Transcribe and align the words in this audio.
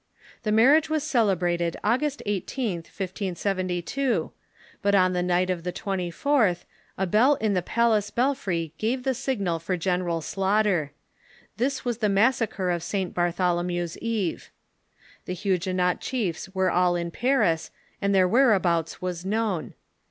The 0.41 0.51
mar 0.51 0.73
riage 0.81 0.89
was 0.89 1.03
celebrated 1.03 1.77
August 1.83 2.23
18th, 2.25 2.87
1572, 2.87 4.31
but 4.81 4.95
on 4.95 5.13
the 5.13 5.21
night 5.21 5.51
of 5.51 5.61
the 5.63 5.71
24th 5.71 6.63
a 6.97 7.05
bell 7.05 7.35
in 7.35 7.53
the 7.53 7.61
palace 7.61 8.09
belfry 8.09 8.73
gave 8.79 9.03
the 9.03 9.13
signal 9.13 9.59
for 9.59 9.77
general 9.77 10.21
slaughter. 10.21 10.91
This 11.57 11.85
was 11.85 11.99
the 11.99 12.09
Massacre 12.09 12.71
of 12.71 12.81
St. 12.81 13.13
Bartholomew's 13.13 13.95
Eve. 13.99 14.49
The 15.25 15.35
Huguenot 15.35 16.01
chiefs 16.01 16.49
were 16.55 16.71
all 16.71 16.95
in 16.95 17.11
Paris, 17.11 17.69
and 18.01 18.15
their 18.15 18.27
whereabouts 18.27 19.03
was 19.03 19.23
known. 19.23 19.75